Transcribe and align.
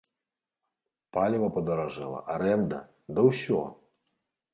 Паліва 1.17 1.49
падаражэла, 1.57 2.19
арэнда, 2.37 2.79
да 3.19 3.27
ўсё! 3.29 3.61